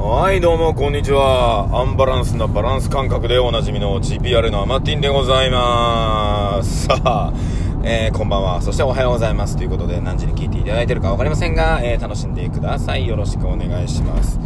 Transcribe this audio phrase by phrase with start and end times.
[0.00, 1.68] はい、どうも、こんにちは。
[1.72, 6.86] アンバランスなバランス感覚でおなじみの GPR のアマティンでございます。
[6.86, 7.32] さあ、
[7.82, 8.62] えー、こんばんは。
[8.62, 9.56] そしておはようございます。
[9.56, 13.08] ということで、何時に聞いていただいてるかわかりませんが、えー、楽しんでください。
[13.08, 14.38] よろしくお願いします。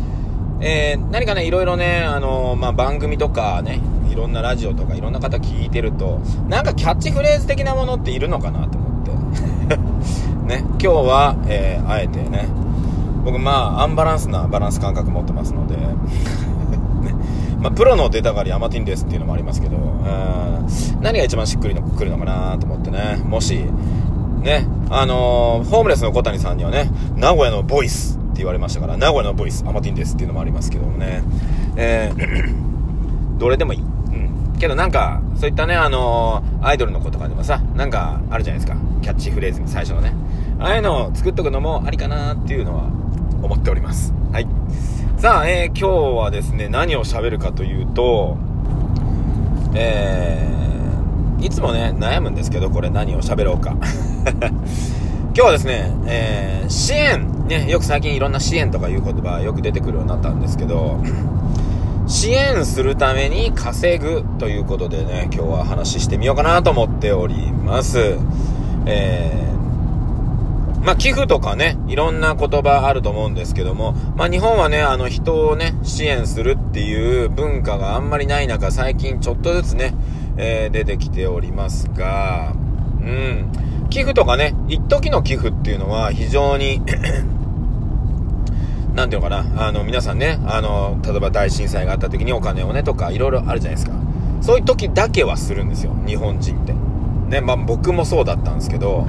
[0.62, 3.80] えー、何かね、いろいろね、あのまあ、番組とかね、
[4.10, 9.76] いろんなラジオとかいろんな方聞いてると、なんかキャッチフレーズ的なものっているのかなと思って。
[10.48, 12.48] ね、今日は、え、あえてね、
[13.24, 15.76] 僕まあアンバランスなバランス感覚持ってますので、
[17.60, 20.66] ま、プロの出たがりアマティンですっていうのもありますけどうん
[21.00, 23.20] 何が一番しっくりのくるのかなと思ってね。
[23.24, 23.64] もし
[24.42, 31.22] ねあのー、ホームレスの小谷さんにはね名古屋のボイスって言われましたから名古屋のボイスアマティンですっていうのもありますけどもね。
[31.76, 32.72] えー
[33.38, 33.80] どれでもいい。
[33.80, 34.56] うん。
[34.58, 38.78] けどなんかそういったねあのー、アイドルの子とかでもさなんかあるじゃないですか。
[39.02, 40.12] キャッチフレーズに最初のね。
[40.62, 42.84] ああいうのを作っとくのもありかなっていうのは
[43.42, 44.14] 思っております。
[44.30, 44.46] はい。
[45.18, 48.36] さあ、えー、今日はですね、何を喋るかというと、
[49.74, 53.74] えー、いつもね、悩むんですけど、これ何を喋ろうか。
[55.34, 61.00] 今日はですね、えー、支援、ね、よく最近いろんな支援とかいう言葉よく出てくるようになったんですけど、
[62.06, 68.16] 支援するために稼ぐということでね、今日は話してみようかなと思っております。
[68.86, 69.51] えー、
[70.82, 79.94] まあ、寄付とかね、いろんな言葉あると思うんですけども、まあ、日本はね、あの、人をね、支援するっていう文化があんまりない中、最近ちょっとずつね、
[80.36, 82.54] えー、出てきておりますが、
[83.00, 83.52] うん。
[83.90, 86.82] 寄付とかね、一時の寄付っていうのは非常に
[88.94, 93.92] なんていうのかな、あの、皆さんね、あの、例えば大震災があった時にお金をね、とか、いろいろあるじゃないですか。
[94.40, 96.74] そういう時だけはするんですよ、日本人って。
[97.28, 99.06] ね、まあ、僕もそうだったんですけど、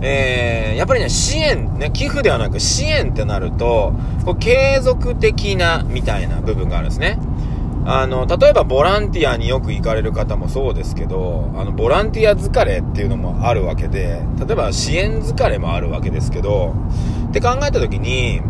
[0.00, 3.92] えー、やっぱりね、支援、ね、寄付ではなく支援ってなると、
[4.24, 7.18] こう継続的な、みたいな部分があるんですね。
[7.84, 16.74] あの、例えばボランティアによく行かれる方もそうですけど、あの、ボランティア疲れっていうのもあるわけで、例えば支援疲れもあるわけですけど、
[17.28, 18.42] って考えた時に、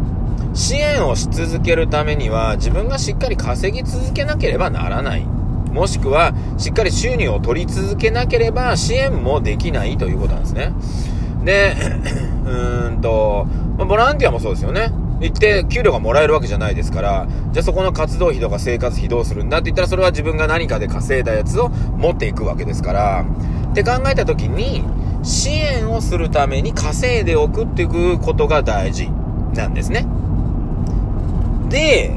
[0.54, 5.24] 支援をし続けるためには、自分がしっかり稼ぎ続けなければならない。
[5.72, 10.72] もしくは、しっかり収入を取り続けなければ、支援もできないということなんですね。
[11.44, 11.74] で、
[12.44, 14.92] うーんと、まあ、ボランティアもそうですよね。
[15.20, 23.24] 行って給料がもらえるわけじゃないですから、じゃあそこの活動費とか生活費どうするんだって言ったらそれは自分が何かで稼いだやつを持っていくわけですから、
[23.70, 24.84] って考えた時に、
[25.22, 29.10] 支援をするために稼いでおくっていうことが大事
[29.54, 30.06] なんですね。
[31.68, 32.12] で、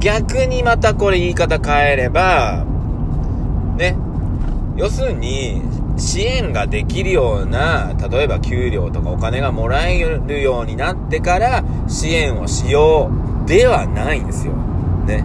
[0.00, 2.64] 逆にまたこれ言い方変えれば、
[3.76, 3.96] ね、
[4.76, 5.62] 要するに、
[5.96, 13.10] 支援ができるような、例えば給料とかお金がもらえるようになってから支援をしよ
[13.44, 14.52] うではないんですよ。
[15.06, 15.24] ね。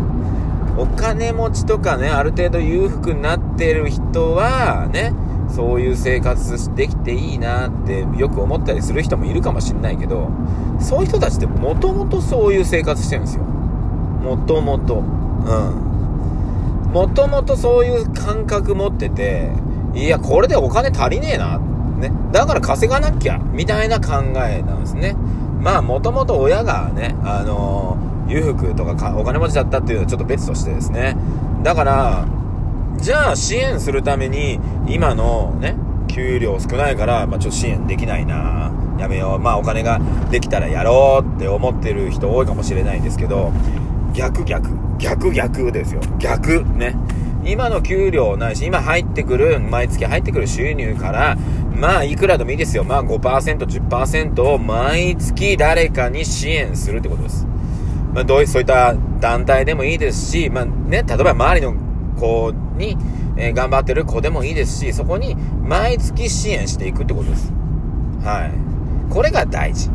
[0.78, 5.14] お金持ちとかね、ある程度裕福になってる人は、ね、
[5.50, 10.30] そういう生活できていいなってよく思ったりする人もいるかもしんないけど、
[10.80, 13.44] そういう人たちってもともとそういう生活してるんですよ。
[13.44, 14.96] もともと。
[14.96, 15.92] うん。
[16.94, 19.50] もともとそういう感覚持ってて、
[19.94, 21.60] いや、これでお金足りねえな。
[21.60, 22.12] ね。
[22.32, 23.38] だから稼がなきゃ。
[23.38, 25.16] みたいな考えなんですね。
[25.60, 31.16] まあ、もともと親がね、あのー、裕福とかお金持ちだったっていうのはちょっと別としてですね。
[31.64, 32.26] だから、
[32.98, 35.76] じゃあ支援するために、今のね、
[36.08, 39.40] 給料少ないから、まあ、ちょっと支援できないなやめよう。
[39.40, 40.00] まあ、お金が
[40.30, 43.52] できたらやろうって思ってる人多いかもしれないんですけど、
[44.14, 44.70] 逆逆。
[44.98, 46.02] 逆逆ですよ。
[46.20, 46.64] 逆。
[46.76, 46.96] ね。
[47.46, 51.38] 今の給料ないし、今入ってくる、毎月入ってくる収入から、
[51.76, 52.84] まあ、いくらでもいいですよ。
[52.84, 57.48] まあ、5%、10%を毎月誰かに支援するってことです。
[58.14, 61.74] まあ、どういう、そういった団体でもいいですし、まあね、例えば周りの
[62.20, 62.98] 子に、
[63.38, 67.52] えー、頑張ってる子でもいいですし、そこに毎月支援していくってことです。
[68.24, 68.52] はい。
[69.12, 69.90] これが大事。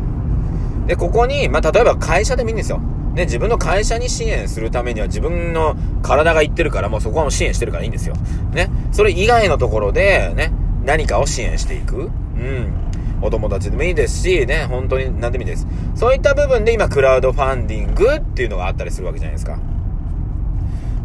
[0.87, 2.81] で、ここに、まあ、例えば会社でもいいんですよ。
[3.17, 8.15] ね、自分の会社に支援するためには自分の体が言ってるから、もうそこはもう支援してるからいいんですよ。
[8.53, 8.69] ね。
[8.91, 10.53] それ以外のところで、ね、
[10.85, 11.97] 何かを支援していく。
[11.97, 12.03] う
[12.39, 12.73] ん。
[13.19, 15.65] お友達でもいいですし、ね、本当に何でもいいです。
[15.95, 19.57] そういった部分で今、クラウドファンディングっていうのがあったりするわけじゃないですか。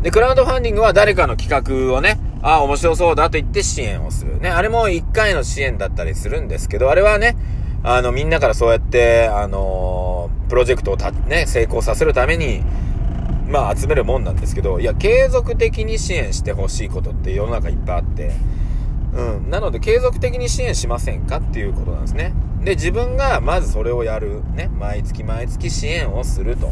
[0.02, 4.38] で、クラウドファンディングは誰かの企画をね、ああ、面白そうだと言って支援をする。
[4.38, 7.36] ね、あれも1回の支援だったりするんですけど、あれはね、
[7.82, 10.11] あの、みんなからそうやって、あのー、
[10.52, 12.62] プロジェクトをた、ね、成功させるために、
[13.48, 18.32] まあ、集めるもんなんですけど、いや、継続的に支援してほしいことって世の中いっぱいあって、
[19.14, 19.48] うん。
[19.48, 22.34] なので、継続的に支援しませんかっていうことなんですね。
[22.62, 24.42] で、自分がまずそれをやる。
[24.54, 24.68] ね。
[24.78, 26.70] 毎月毎月支援をすると。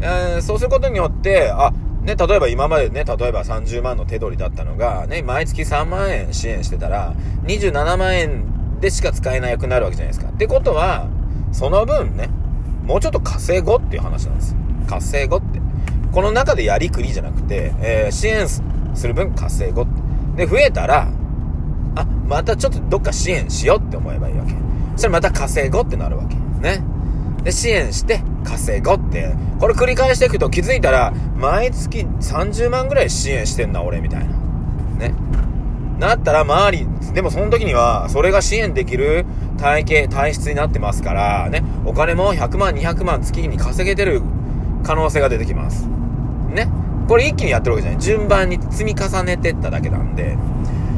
[0.00, 1.72] えー、そうすることによって、あ、
[2.02, 7.14] ね、例えば今までね、例えば30万の手取りだったのが、ね、毎月3万円支援してたら、
[7.44, 10.32] 27万円でしか使えなくなるわけじゃないですか。
[10.32, 11.06] ってことは、
[11.52, 12.30] その分ね、
[12.90, 14.56] もうちょっと稼ごうっていう話なんです。
[14.88, 15.60] 稼ごうって。
[16.10, 18.60] この中でやりくりじゃなくて、えー、支援す
[19.06, 19.86] る分稼ごっ
[20.34, 20.44] て。
[20.44, 21.08] で、増えたら、
[21.94, 24.50] あ、またちょっとどっか支援しようって思えばいいわけ。
[24.94, 26.34] そしたらまた稼ごうってなるわけ。
[26.34, 26.82] ね。
[27.44, 34.34] で、支援して稼ごうって、これ繰り返していくと気づいたら、毎月30万ぐらい支援してんな、俺、みたいな。
[34.98, 35.14] ね。
[36.00, 39.26] なったら周り、でもその時には、それが支援できる
[39.60, 41.62] 体型、体質になってますから、ね。
[41.84, 44.22] お金も100万、200万月に稼げてる
[44.82, 45.86] 可能性が出てきます。
[46.52, 46.68] ね。
[47.06, 48.00] これ一気にやってるわけじゃない。
[48.00, 50.36] 順番に積み重ねてっただけなんで。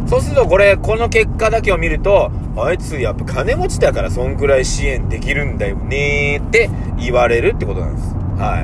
[0.06, 6.68] そうするとこれ、この結果だけを見ると、あいつやっぱ金持ちだからそんくらい支援できるんだよねーって
[6.98, 8.14] 言われるってことなんです。
[8.38, 8.60] は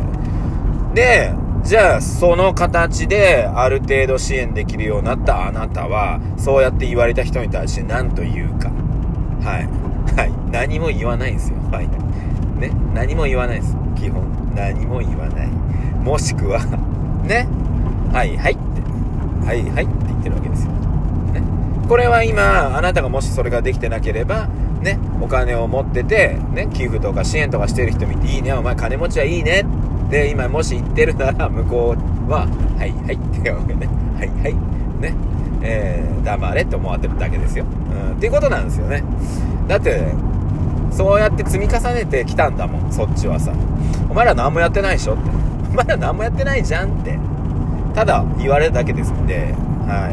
[0.93, 0.95] い。
[0.95, 1.33] で、
[1.65, 8.71] じゃあ、その形である程度支援できるようになったあなたは、そうやって言われた人に対して何と言うか。
[9.43, 9.88] はい。
[10.51, 11.59] 何も言わないんですよ。
[11.71, 11.89] はい。
[12.59, 12.71] ね。
[12.95, 13.77] 何も言わないです。
[13.97, 14.23] 基本。
[14.55, 15.49] 何も言わない。
[16.03, 16.61] もしくは
[17.25, 17.47] ね。
[18.13, 19.47] はいはいって。
[19.47, 20.73] はいはいって言ってるわけですよ。
[21.33, 21.43] ね
[21.89, 24.49] これは今、あなたがもしそれができてなければ、
[24.83, 29.65] ね、お金を持ってて、ね、寄付とか支援とかしてる人見て、いいね、お前金持ちはいいね。
[30.11, 31.97] で、今もし言ってるなら、向こ
[32.29, 32.47] うは、
[32.79, 33.89] はいはいって言うわけね。
[34.17, 34.55] はいはい。
[35.01, 35.15] ね。
[35.63, 37.65] えー、黙れって思われてるだけですよ。
[37.65, 39.03] うん、っていうことなんですよね。
[39.67, 40.13] だって、
[40.91, 43.53] そうやって積み重ねてきたんだもん、そっちはさ。
[44.11, 45.31] お前ら何もやってないでしょって。
[45.71, 47.19] お前ら何もやってないじゃんって。
[47.95, 49.55] ただ言われるだけですんで、
[49.87, 50.11] は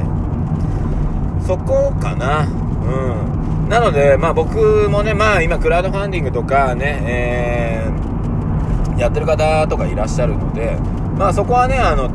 [1.41, 1.45] い。
[1.45, 2.45] そこかな。
[2.45, 3.69] うん。
[3.69, 10.77] なので、まあ僕もね、まあ今クラウドファンディングとかね、えー、やってる方とかいらっしゃるので、
[11.17, 12.09] まあそこはね、あの、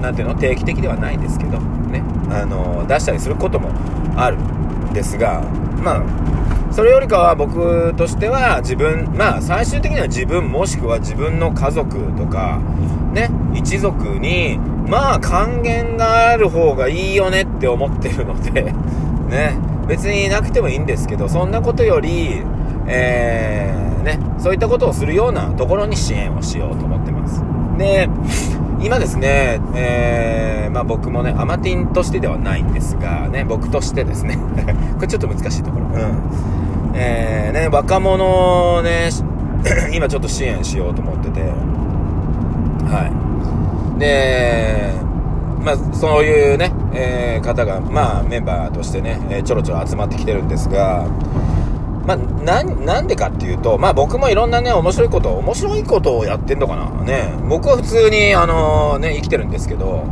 [0.00, 3.70] なていうの、定期的ではないですけど、ね、あの、出したりすることも
[4.16, 5.42] あるんですが、
[5.82, 6.02] まあ、
[6.70, 12.60] それよりかは僕としては自分、まあ最終的には自分もしくは自分の家族とか、
[13.12, 18.72] ね、一族にまあ還元がある方がいいよねって思ってるので
[19.28, 19.58] ね、
[19.88, 22.42] 別になくてもいいんですけど、そんなことより、
[22.86, 27.42] えー、ね、そういったことをするようなところに支援をしようと思ってます。
[27.78, 28.08] で、
[28.80, 34.38] 今ですね、えー、まあ僕もね、アマティンとしてではないんですが、ね、僕としてですね、
[34.96, 35.86] これちょっと難しいところ。
[35.86, 36.55] うん。
[36.98, 39.10] えー、ね、若者をね、
[39.92, 41.40] 今ちょっと支援しようと思ってて、
[42.88, 43.10] は
[43.96, 44.00] い。
[44.00, 44.92] で、
[45.62, 51.06] まあ、そういうね、えー、方が、まあ、メンバーとしてね、えー、ちょろちょろ集まってきてるんですが、
[52.06, 57.34] まあ、な、んでかっていうと、まあ僕もいろんなね、面白いこと、面白いことをやってんのかなね。
[57.48, 60.04] 僕は普通に、あのー、ね、生きてるんですけど、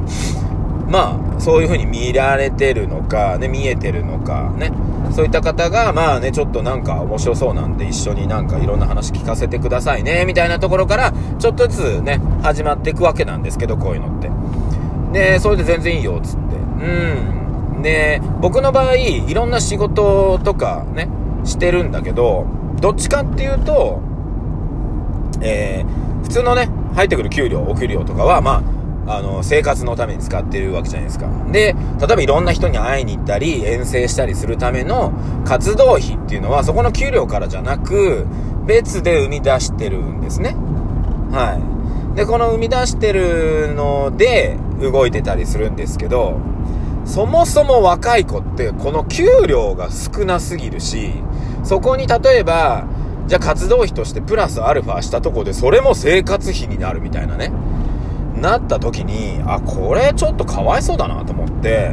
[0.88, 4.72] まあ、そういう風に見られてるのか、ね、見えてるのか、ね。
[5.14, 14.28] そういった方が、まあね、ちょっとなんか面白そうなんで一緒になんかいろんな話聞かせてくださいね、みたいなところから、ちょっとずつね、始まっていくわけなんですけど、こういうのって。
[15.12, 16.56] で、それで全然いいよ、つって。
[16.56, 17.82] うん。
[17.82, 21.08] で、僕の場合、いろんな仕事とかね、
[21.44, 22.46] してるんだけど、
[22.80, 24.00] どっちかっていうと、
[25.42, 28.73] えー、普通のね、入ってくる給料、お給料とかは、まあ、
[29.06, 31.28] あの、生活のために使ってるわけじゃないですか。
[31.50, 35.12] で、例えばいろんな人に会いに行ったり、遠征したりするための
[35.44, 38.26] 活動費っていうのは、そこの給料からじゃなく、
[38.66, 40.56] 別で生み出してるんですね。
[41.30, 41.60] は
[42.14, 42.16] い。
[42.16, 46.38] で、この生み出してるので、動いてたりするんですけど、
[47.04, 51.12] そもそも若い子って、この給料が少なすぎるし、
[51.62, 52.84] そこに例えば、
[53.26, 57.52] じゃあ活動費としてプラスアルファしたとこで、それも生活費になるみたいなね。
[58.40, 61.92] なった時に、あ、これちょっとかわいそうだなと思って、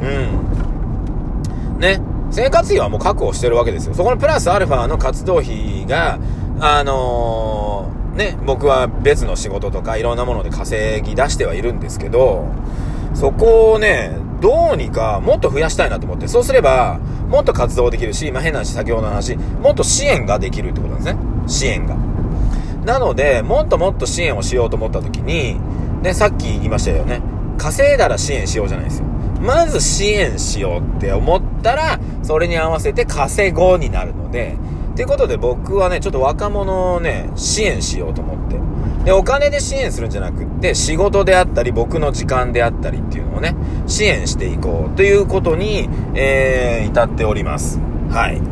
[0.00, 1.78] うん。
[1.78, 2.00] ね。
[2.30, 3.94] 生活費はもう確保してるわけですよ。
[3.94, 6.18] そこのプラスアルファの活動費が、
[6.60, 12.46] あのー、ね、僕は別の仕事とかいろんなもので稼ぎ出してはいるんですけど、
[13.14, 21.20] そこをね、どうにかもっと増やしたいなと思って、そうすれば、もっと活動できるし、まあ、変な話、先ほどの話、もっと支援ができるってことなんですね。
[21.46, 21.96] 支援が。
[22.84, 25.56] なので、もっともっと支援をしようと思った時に、
[26.02, 27.20] ね、さっき言いましたよね。
[27.58, 29.06] 稼いだら支援しようじゃないですよ。
[29.40, 34.56] まず支援しようって思ったら、それに合わせて稼ごうになるので、
[34.92, 38.60] っていうことで僕はね、ちょっと若者をね、支援しようと思って。
[39.04, 43.54] で、お金で支援するんじゃなくって、仕事であったり、僕の時間であったりっていうのをね、
[43.86, 47.80] 支援していこうということに、えー、至っております。
[48.10, 48.49] はい。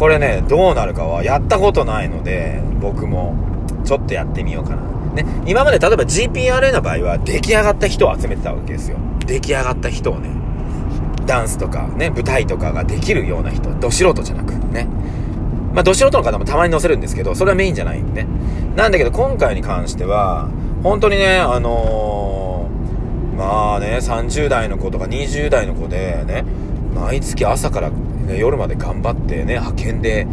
[0.00, 3.36] これね、どうなるかはやったことないので、僕も。
[3.84, 5.22] ちょっとやってみようかな。
[5.22, 8.96] ね、今まで例えば GPRA の場合は出来上がった人を集めてたわけですよ。
[9.26, 10.30] 出来上がった人をね、
[11.26, 14.86] ダンスとかね、舞台とかができるような人、ど素人じゃなく、ね。
[15.74, 18.28] まあ、ど素人の方もたまに載せるんですけど、それはメインじゃないんでね。
[18.76, 20.48] なんだけど、今回に関しては、
[20.82, 26.44] 本当にね、あのー、まあね、30代の子とか20代の子でね、
[26.94, 27.90] 毎月朝から、
[28.30, 30.26] ね、夜まで頑張ってね、派遣で、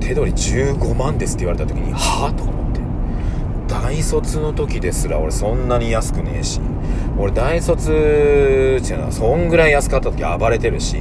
[0.00, 2.80] 手取り15万ですって言われた時に、はぁとか思って。
[3.68, 6.60] 大卒の時ですら俺そんなに安くねえし、
[7.18, 10.96] 俺大卒っていうのはそんぐらい安かった時暴れてるし、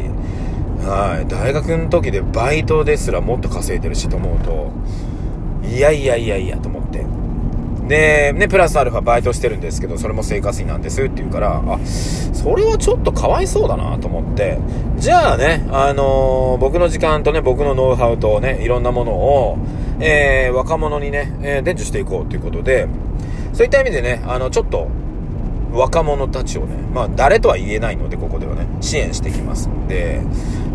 [0.82, 4.72] はい、大学の時でバイトですらもっと稼いでるしと思うと、
[5.68, 7.06] いやいやいやいやと思って。
[7.90, 14.60] で、ね、プラスアルファバイトしてるんですけど、それも生活費なんですって言うから、あ、それはちょっとかわいそうだなと思って、
[14.98, 19.58] じゃあね、あのー、僕の時間とね、僕のノウハウとね、いろんなものを、
[20.00, 22.88] えー、若者にね、えー、伝授していこうということで、
[23.54, 24.88] そういった意味でね、あの、ちょっと、
[25.72, 30.22] 若者たちをね、まあ、誰とは言えないので、ここではね、支援していきますんで、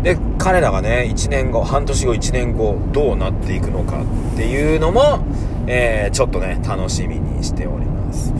[0.03, 4.01] で、彼らがね、1年後、半年後、1年後、どうなっていくのか
[4.33, 5.19] っていうのも、
[5.67, 8.33] えー、ちょっとね、楽しみにしております。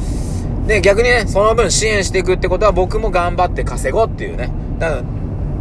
[0.67, 4.51] で、逆にね、その分支援していくってことは僕も頑張って稼ごうっていうね。
[4.79, 5.03] だから、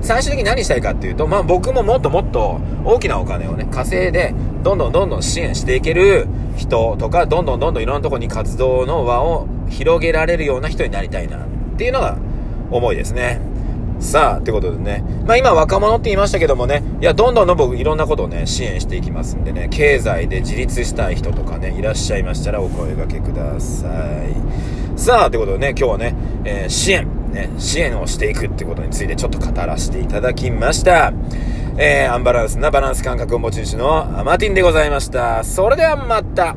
[0.00, 11.40] 最終的に何したいかっていうと、まあ僕ももっともっと大きなお金をね、稼いで、どんどんどんどん支援していける人とか、どんどんどんどんいろんなとこに活動の輪を広げられるような人になりたいなっ
[11.76, 12.18] ていうのが
[12.70, 13.40] 思いですね。
[14.00, 15.04] さあ、ってことでね。
[15.26, 23.88] まあ今若者って言いましたけどもね、いや、どんどんどん僕いろんなことをね、支援していきますんでね、経済で自立したい人とかね、いらっしゃいましたらお声掛けくださ
[24.96, 24.98] い。
[24.98, 31.12] さあ、ってことでね、今日はね、えー、支援、ね、支援をしていくってことについてちょっと語らせていただきました。
[31.76, 35.42] えー、アンバランスなバランス感覚を持ち主のアマティンでございました。
[35.42, 36.52] それではまた